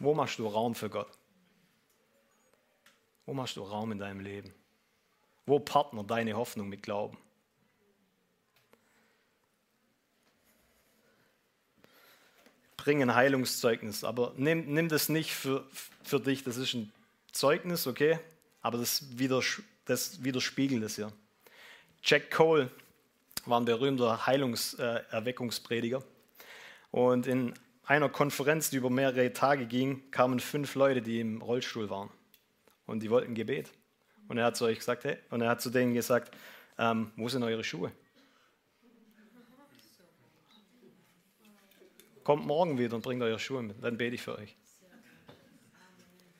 [0.00, 1.06] Wo machst du Raum für Gott?
[3.24, 4.52] Wo machst du Raum in deinem Leben?
[5.46, 7.16] Wo partner deine Hoffnung mit Glauben?
[12.76, 15.64] Bring ein Heilungszeugnis, aber nimm, nimm das nicht für,
[16.02, 16.92] für dich, das ist ein
[17.36, 18.18] Zeugnis, okay,
[18.62, 21.12] aber das, widers, das widerspiegelt es ja.
[22.02, 22.70] Jack Cole
[23.44, 26.02] war ein berühmter Heilungserweckungsprediger.
[26.90, 27.52] Und in
[27.84, 32.10] einer Konferenz, die über mehrere Tage ging, kamen fünf Leute, die im Rollstuhl waren.
[32.86, 33.70] Und die wollten Gebet.
[34.28, 36.34] Und er hat zu euch gesagt, hey, und er hat zu denen gesagt,
[36.78, 37.92] ähm, wo sind eure Schuhe?
[42.24, 44.56] Kommt morgen wieder und bringt eure Schuhe mit, dann bete ich für euch.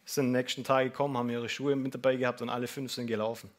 [0.07, 3.51] Sind nächsten Tag gekommen, haben ihre Schuhe mit dabei gehabt und alle fünf sind gelaufen.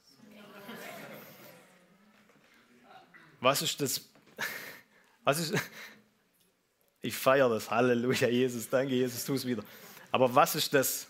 [3.39, 4.01] Was ist das?
[5.23, 5.53] Was ist,
[7.01, 7.69] ich feiere das.
[7.69, 8.69] Halleluja, Jesus.
[8.69, 9.63] Danke, Jesus, tu es wieder.
[10.11, 11.07] Aber was ist das,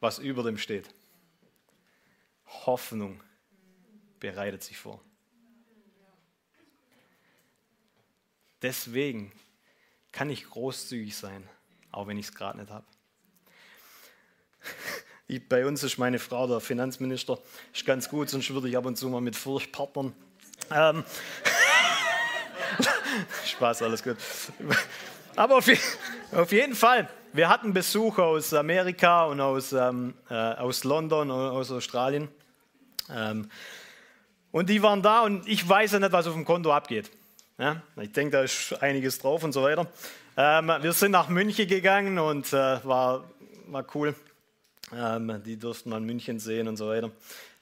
[0.00, 0.88] was über dem steht?
[2.46, 3.22] Hoffnung
[4.18, 5.00] bereitet sich vor.
[8.62, 9.32] Deswegen
[10.10, 11.48] kann ich großzügig sein,
[11.92, 12.86] auch wenn ich es gerade nicht habe.
[15.48, 17.38] bei uns ist meine Frau der Finanzminister,
[17.72, 20.12] ist ganz gut, sonst würde ich ab und zu mal mit Furchtpartnern.
[20.70, 21.04] Ähm,
[23.46, 24.16] Spaß, alles gut.
[25.36, 25.68] Aber auf,
[26.32, 31.38] auf, jeden Fall, wir hatten Besuch aus Amerika und aus, ähm, äh, aus London und
[31.38, 32.28] aus Australien.
[33.14, 33.50] Ähm,
[34.50, 37.10] und die waren da und ich weiß ja nicht, was auf dem Konto abgeht.
[37.58, 39.86] Ja, ich denke, da ist einiges drauf und so weiter.
[40.36, 43.24] Ähm, wir sind nach München gegangen und äh, war,
[43.66, 44.14] war cool.
[44.94, 47.10] Ähm, die durften mal München sehen und so weiter.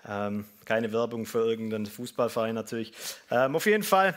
[0.09, 2.93] Ähm, keine Werbung für irgendeinen Fußballverein natürlich.
[3.31, 4.17] Ähm, auf jeden Fall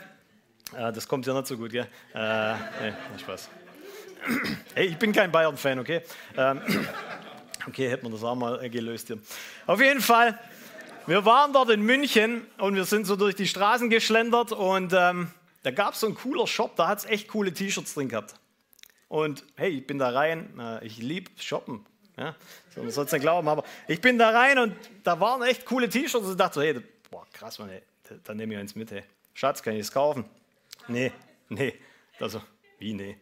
[0.76, 1.88] Ah, das kommt ja nicht so gut, gell?
[2.14, 3.48] Äh, nee, Spaß.
[4.74, 6.02] Hey, ich bin kein Bayern-Fan, okay?
[6.36, 6.60] Ähm,
[7.66, 9.18] okay, hätten wir das auch mal gelöst hier.
[9.66, 10.38] Auf jeden Fall,
[11.06, 15.30] wir waren dort in München und wir sind so durch die Straßen geschlendert und ähm,
[15.64, 18.34] da gab es so einen cooler Shop, da hat es echt coole T-Shirts drin gehabt.
[19.08, 21.84] Und hey, ich bin da rein, äh, ich liebe Shoppen.
[22.20, 22.36] Ja?
[22.74, 25.64] So, man soll es nicht glauben, aber ich bin da rein und da waren echt
[25.64, 26.80] coole T-Shirts und ich dachte so, hey,
[27.10, 27.82] boah, krass, man, ey,
[28.22, 29.02] da nehme ich eins mit, hey.
[29.34, 30.24] Schatz, kann ich es kaufen?
[30.86, 31.12] Nee,
[31.48, 31.74] nee.
[32.18, 32.42] Also,
[32.78, 33.16] wie nee?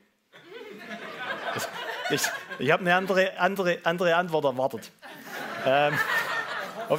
[2.11, 2.23] Ich
[2.59, 4.91] ich habe eine andere, andere, andere Antwort erwartet.
[5.65, 5.99] Ähm,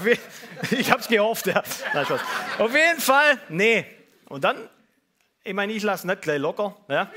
[0.06, 0.18] je,
[0.78, 1.62] ich habe es gehofft, ja.
[1.94, 2.06] Nein,
[2.60, 3.86] Auf jeden Fall, nee.
[4.30, 4.70] Und dann,
[5.44, 6.78] ich meine, ich lasse nicht gleich locker.
[6.88, 7.12] Ja.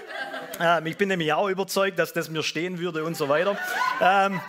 [0.58, 3.56] Ähm, ich bin nämlich auch überzeugt, dass das mir stehen würde und so weiter.
[4.00, 4.40] Ähm,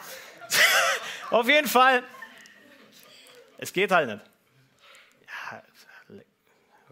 [1.34, 2.04] auf jeden Fall,
[3.58, 4.22] es geht halt nicht.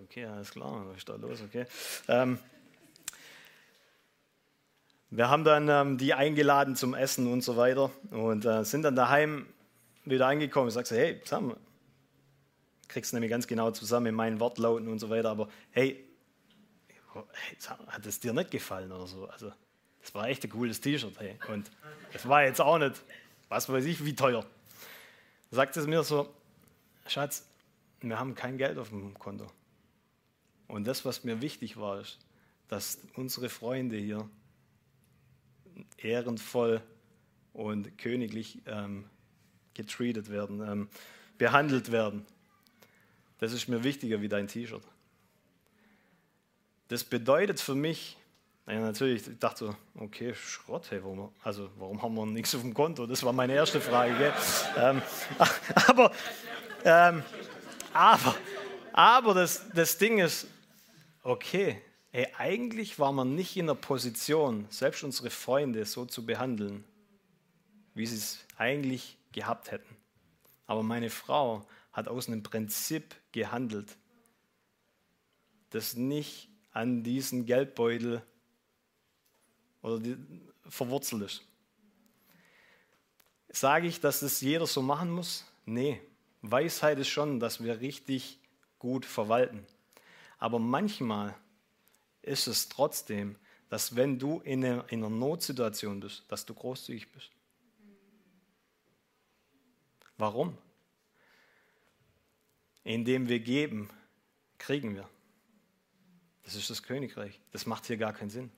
[0.04, 1.42] Okay, alles klar, was ist da los?
[1.42, 1.66] Okay.
[2.10, 2.38] Ähm,
[5.10, 8.96] wir haben dann ähm, die eingeladen zum Essen und so weiter und äh, sind dann
[8.96, 9.46] daheim
[10.04, 10.68] wieder angekommen.
[10.68, 11.56] Ich sage hey, Sam,
[12.88, 16.04] kriegst du nämlich ganz genau zusammen in meinen Wortlauten und so weiter, aber hey,
[17.88, 19.28] hat es dir nicht gefallen oder so?
[19.28, 19.54] Also,
[20.02, 21.38] das war echt ein cooles T-Shirt, hey.
[21.48, 21.70] Und
[22.12, 23.02] das war jetzt auch nicht,
[23.52, 24.46] was weiß ich, wie teuer.
[25.52, 26.34] Sagt es mir so,
[27.06, 27.46] Schatz,
[28.00, 29.46] wir haben kein Geld auf dem Konto.
[30.70, 32.18] Und das, was mir wichtig war, ist,
[32.70, 34.30] dass unsere Freunde hier
[35.98, 36.82] ehrenvoll
[37.52, 39.04] und königlich ähm,
[39.74, 40.90] getreatet werden, ähm,
[41.38, 42.26] behandelt werden.
[43.40, 44.84] Das ist mir wichtiger wie dein T-Shirt.
[46.88, 48.16] Das bedeutet für mich,
[48.68, 52.62] ja, natürlich, ich dachte so, okay, Schrott, hey, warum, also warum haben wir nichts auf
[52.62, 53.06] dem Konto?
[53.08, 54.34] Das war meine erste Frage.
[54.78, 55.02] ähm,
[55.88, 56.12] aber
[56.84, 57.24] ähm,
[57.94, 58.36] aber,
[58.94, 60.48] aber das, das Ding ist,
[61.24, 66.84] okay, ey, eigentlich war man nicht in der Position, selbst unsere Freunde so zu behandeln,
[67.94, 69.96] wie sie es eigentlich gehabt hätten.
[70.66, 73.98] Aber meine Frau hat aus einem Prinzip gehandelt,
[75.70, 78.24] das nicht an diesen Geldbeutel
[79.82, 80.18] oder die,
[80.68, 81.42] verwurzelt ist.
[83.50, 85.46] Sage ich, dass das jeder so machen muss?
[85.66, 86.02] Nee.
[86.42, 88.40] Weisheit ist schon, dass wir richtig
[88.80, 89.66] gut verwalten.
[90.38, 91.36] Aber manchmal
[92.22, 93.36] ist es trotzdem,
[93.70, 97.30] dass wenn du in einer, in einer Notsituation bist, dass du großzügig bist.
[100.18, 100.58] Warum?
[102.84, 103.90] Indem wir geben,
[104.58, 105.08] kriegen wir.
[106.44, 107.40] Das ist das Königreich.
[107.52, 108.52] Das macht hier gar keinen Sinn.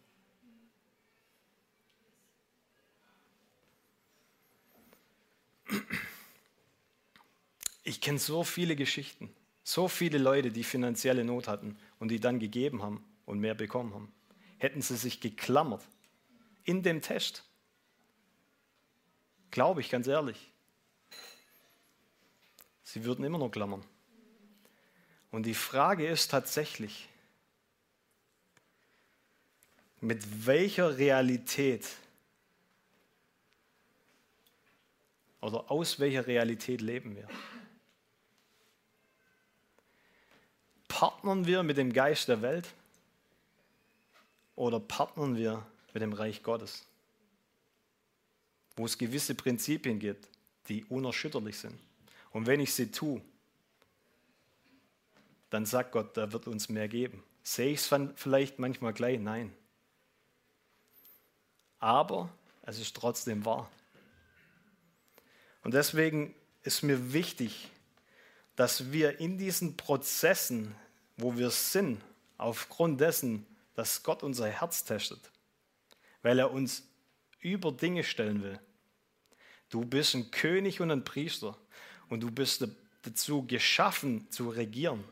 [7.84, 9.34] Ich kenne so viele Geschichten.
[9.63, 13.93] So viele Leute, die finanzielle Not hatten und die dann gegeben haben und mehr bekommen
[13.93, 14.11] haben.
[14.57, 15.81] Hätten sie sich geklammert
[16.65, 17.43] in dem Test,
[19.51, 20.51] glaube ich ganz ehrlich,
[22.84, 23.84] sie würden immer noch klammern.
[25.31, 27.09] Und die Frage ist tatsächlich,
[29.99, 31.88] mit welcher Realität
[35.41, 37.27] oder aus welcher Realität leben wir?
[40.94, 42.72] Partnern wir mit dem Geist der Welt
[44.56, 46.86] oder partnern wir mit dem Reich Gottes?
[48.76, 50.28] Wo es gewisse Prinzipien gibt,
[50.70, 51.80] die unerschütterlich sind.
[52.32, 53.22] Und wenn ich sie tue,
[55.50, 57.24] dann sagt Gott, er wird uns mehr geben.
[57.41, 59.20] Sehe ich es vielleicht manchmal gleich?
[59.20, 59.52] Nein.
[61.80, 62.30] Aber
[62.62, 63.68] es ist trotzdem wahr.
[65.64, 67.72] Und deswegen ist mir wichtig,
[68.56, 70.76] dass wir in diesen Prozessen,
[71.24, 72.01] wo wir sind,
[72.38, 73.45] aufgrund dessen,
[73.76, 75.32] dass Gott unser Herz testet,
[76.21, 76.84] weil er uns
[77.39, 78.59] über Dinge stellen will.
[79.69, 81.57] Du bist ein König und ein Priester
[82.09, 82.67] und du bist
[83.01, 85.03] dazu geschaffen zu regieren.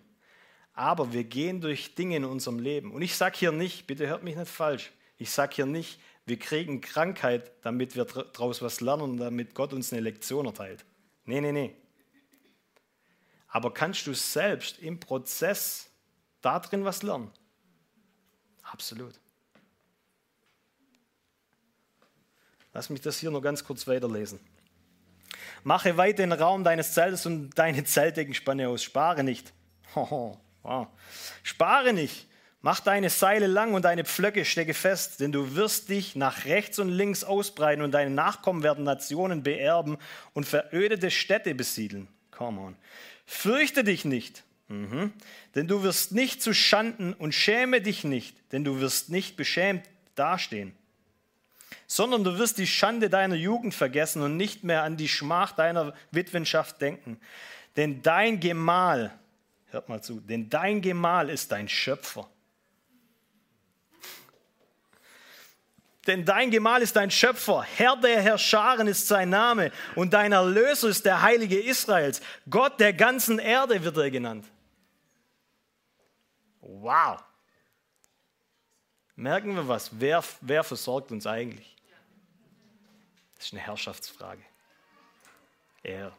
[0.73, 2.91] Aber wir gehen durch Dinge in unserem Leben.
[2.91, 6.37] Und ich sage hier nicht, bitte hört mich nicht falsch, ich sage hier nicht, wir
[6.37, 10.85] kriegen Krankheit, damit wir daraus was lernen und damit Gott uns eine Lektion erteilt.
[11.25, 11.75] Nee, nee, nee.
[13.47, 15.90] Aber kannst du selbst im Prozess
[16.41, 17.31] da drin was lernen?
[18.63, 19.19] Absolut.
[22.73, 24.39] Lass mich das hier noch ganz kurz weiterlesen.
[25.63, 28.83] Mache weit den Raum deines Zeltes und deine Zeltdeckenspanne aus.
[28.83, 29.53] Spare nicht.
[29.93, 30.87] wow.
[31.43, 32.27] Spare nicht.
[32.63, 36.77] Mach deine Seile lang und deine Pflöcke stecke fest, denn du wirst dich nach rechts
[36.77, 39.97] und links ausbreiten und deine Nachkommen werden Nationen beerben
[40.33, 42.07] und verödete Städte besiedeln.
[42.29, 42.75] Come on.
[43.25, 45.13] Fürchte dich nicht, mhm.
[45.55, 49.83] denn du wirst nicht zu Schanden und schäme dich nicht, denn du wirst nicht beschämt
[50.15, 50.73] dastehen
[51.91, 55.93] sondern du wirst die Schande deiner Jugend vergessen und nicht mehr an die Schmach deiner
[56.11, 57.19] Witwenschaft denken.
[57.75, 59.11] Denn dein Gemahl,
[59.71, 62.29] hört mal zu, denn dein Gemahl ist dein Schöpfer.
[66.07, 70.87] Denn dein Gemahl ist dein Schöpfer, Herr der Herrscharen ist sein Name und dein Erlöser
[70.87, 72.21] ist der Heilige Israels.
[72.49, 74.45] Gott der ganzen Erde wird er genannt.
[76.61, 77.23] Wow.
[79.15, 79.99] Merken wir was?
[79.99, 81.75] Wer, wer versorgt uns eigentlich?
[83.35, 84.43] Das ist eine Herrschaftsfrage.
[85.83, 86.11] Er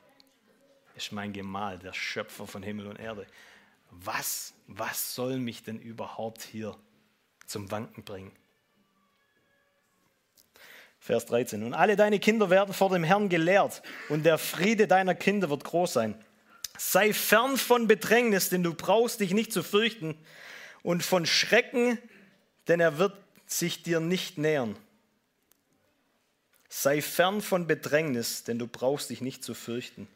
[0.96, 3.26] ist mein Gemahl, der Schöpfer von Himmel und Erde.
[3.90, 6.76] Was, was soll mich denn überhaupt hier
[7.46, 8.32] zum Wanken bringen?
[10.98, 11.64] Vers 13.
[11.64, 15.64] Und alle deine Kinder werden vor dem Herrn gelehrt und der Friede deiner Kinder wird
[15.64, 16.24] groß sein.
[16.78, 20.16] Sei fern von Bedrängnis, denn du brauchst dich nicht zu fürchten
[20.82, 21.98] und von Schrecken,
[22.68, 23.14] denn er wird
[23.46, 24.76] sich dir nicht nähern.
[26.68, 30.08] Sei fern von Bedrängnis, denn du brauchst dich nicht zu fürchten.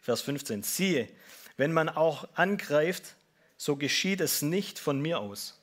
[0.00, 0.64] Vers 15.
[0.64, 1.08] Siehe,
[1.56, 3.14] wenn man auch angreift,
[3.56, 5.60] so geschieht es nicht von mir aus.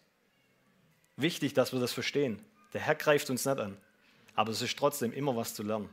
[1.17, 2.39] Wichtig, dass wir das verstehen.
[2.71, 3.75] Der Herr greift uns nicht an,
[4.35, 5.89] aber es ist trotzdem immer was zu lernen.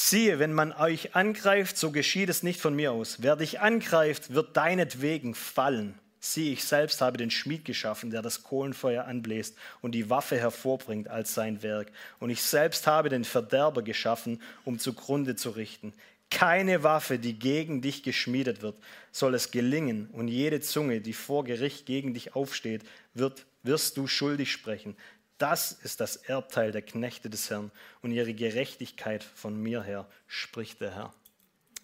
[0.00, 3.16] Siehe, wenn man euch angreift, so geschieht es nicht von mir aus.
[3.20, 5.98] Wer dich angreift, wird deinetwegen fallen.
[6.20, 11.08] Sieh, ich selbst habe den Schmied geschaffen, der das Kohlenfeuer anbläst und die Waffe hervorbringt
[11.08, 11.90] als sein Werk.
[12.20, 15.92] Und ich selbst habe den Verderber geschaffen, um zugrunde zu richten.
[16.30, 18.76] Keine Waffe, die gegen dich geschmiedet wird,
[19.10, 20.10] soll es gelingen.
[20.12, 22.84] Und jede Zunge, die vor Gericht gegen dich aufsteht,
[23.14, 24.96] wird, wirst du schuldig sprechen.
[25.38, 27.70] Das ist das Erbteil der Knechte des Herrn
[28.02, 31.14] und ihre Gerechtigkeit von mir her, spricht der Herr.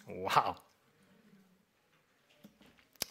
[0.05, 0.61] Wow.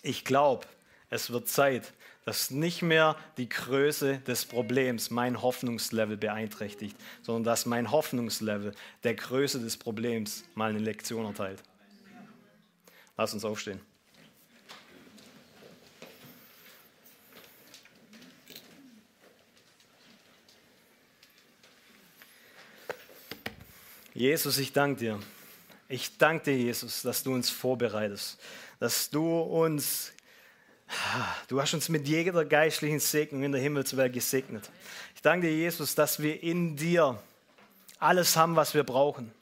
[0.02, 0.66] Ich glaube,
[1.08, 1.94] es wird Zeit,
[2.26, 9.14] dass nicht mehr die Größe des Problems mein Hoffnungslevel beeinträchtigt, sondern dass mein Hoffnungslevel der
[9.14, 11.62] Größe des Problems mal eine Lektion erteilt.
[13.16, 13.80] Lass uns aufstehen.
[24.14, 25.20] Jesus, ich danke dir.
[25.88, 28.38] Ich danke dir, Jesus, dass du uns vorbereitest,
[28.78, 30.12] dass du uns
[31.48, 34.70] Du hast uns mit jeder geistlichen Segnung in der Himmelswelt gesegnet.
[35.14, 37.18] Ich danke dir, Jesus, dass wir in dir
[37.98, 39.32] alles haben, was wir brauchen.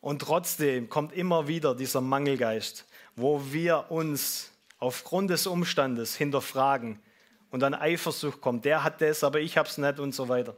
[0.00, 2.84] Und trotzdem kommt immer wieder dieser Mangelgeist,
[3.16, 7.00] wo wir uns aufgrund des Umstandes hinterfragen
[7.50, 8.64] und dann Eifersucht kommt.
[8.64, 10.54] Der hat das, aber ich habe es nicht und so weiter.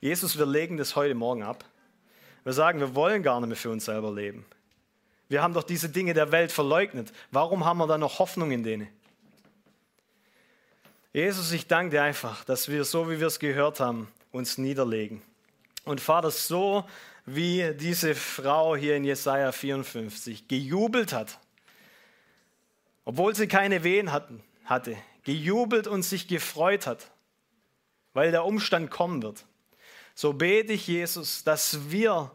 [0.00, 1.64] Jesus, wir legen das heute Morgen ab.
[2.48, 4.46] Wir sagen, wir wollen gar nicht mehr für uns selber leben.
[5.28, 7.12] Wir haben doch diese Dinge der Welt verleugnet.
[7.30, 8.88] Warum haben wir dann noch Hoffnung in denen?
[11.12, 15.20] Jesus, ich danke dir einfach, dass wir, so wie wir es gehört haben, uns niederlegen.
[15.84, 16.86] Und Vater, so
[17.26, 21.38] wie diese Frau hier in Jesaja 54 gejubelt hat,
[23.04, 27.10] obwohl sie keine Wehen hatten, hatte, gejubelt und sich gefreut hat,
[28.14, 29.44] weil der Umstand kommen wird.
[30.14, 32.32] So bete ich, Jesus, dass wir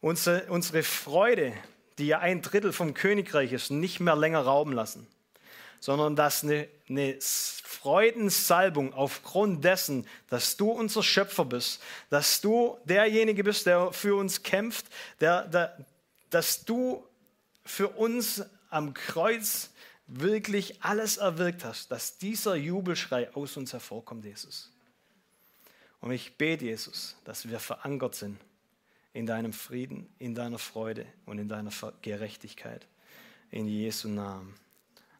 [0.00, 1.52] unsere, unsere Freude
[2.00, 5.06] die ja ein Drittel vom Königreich ist, nicht mehr länger rauben lassen,
[5.78, 13.44] sondern dass eine, eine Freudensalbung aufgrund dessen, dass du unser Schöpfer bist, dass du derjenige
[13.44, 14.86] bist, der für uns kämpft,
[15.20, 15.76] der, der,
[16.30, 17.06] dass du
[17.64, 19.70] für uns am Kreuz
[20.06, 24.72] wirklich alles erwirkt hast, dass dieser Jubelschrei aus uns hervorkommt, Jesus.
[26.00, 28.38] Und ich bete, Jesus, dass wir verankert sind
[29.12, 31.70] in deinem Frieden, in deiner Freude und in deiner
[32.02, 32.86] Gerechtigkeit.
[33.50, 34.54] In Jesu Namen.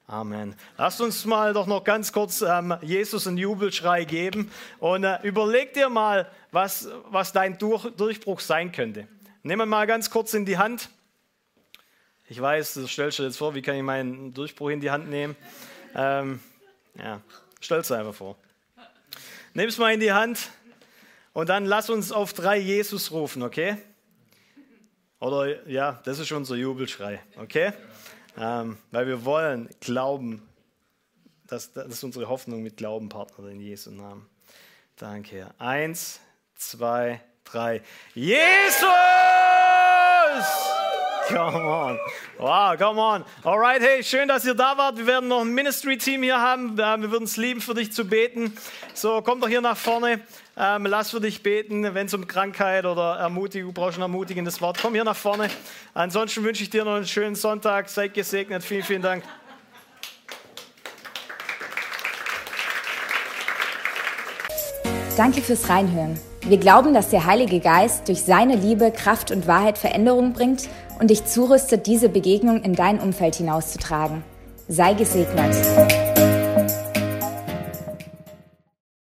[0.07, 0.57] Amen.
[0.77, 5.73] Lasst uns mal doch noch ganz kurz ähm, Jesus einen Jubelschrei geben und äh, überleg
[5.73, 9.07] dir mal, was, was dein Durch, Durchbruch sein könnte.
[9.45, 10.91] Nimm mal ganz kurz in die Hand.
[12.29, 15.09] Ich weiß, du stellst dir jetzt vor, wie kann ich meinen Durchbruch in die Hand
[15.09, 15.37] nehmen?
[15.95, 16.41] Ähm,
[16.97, 17.21] ja,
[17.61, 18.37] stell es einfach vor.
[19.55, 20.51] Nimm es mal in die Hand
[21.33, 23.77] und dann lass uns auf drei Jesus rufen, okay?
[25.21, 27.73] Oder ja, das ist unser Jubelschrei, okay?
[28.39, 30.43] Ähm, weil wir wollen glauben,
[31.47, 34.27] das, das ist unsere Hoffnung mit Glauben, Partner in Jesu Namen.
[34.97, 35.55] Danke, Herr.
[35.59, 36.21] Eins,
[36.55, 37.83] zwei, drei.
[38.15, 38.85] Jesus!
[41.31, 41.99] Come on.
[42.39, 43.25] Wow, come on.
[43.45, 44.97] Alright, hey, schön, dass ihr da wart.
[44.99, 46.77] Wir werden noch ein Ministry-Team hier haben.
[46.77, 48.57] Wir würden es lieben, für dich zu beten.
[48.95, 50.21] So, komm doch hier nach vorne.
[50.57, 54.79] Ähm, lass für dich beten, wenn es um Krankheit oder Ermutigung, brauchst ein ermutigendes Wort.
[54.83, 55.49] Komm hier nach vorne.
[55.95, 57.89] Ansonsten wünsche ich dir noch einen schönen Sonntag.
[57.89, 58.65] Seid gesegnet.
[58.65, 59.23] Vielen, vielen Dank.
[65.17, 66.19] Danke fürs Reinhören.
[66.43, 70.69] Wir glauben, dass der Heilige Geist durch seine Liebe, Kraft und Wahrheit Veränderung bringt
[71.01, 74.23] und dich zurüstet, diese Begegnung in dein Umfeld hinauszutragen.
[74.69, 75.57] Sei gesegnet.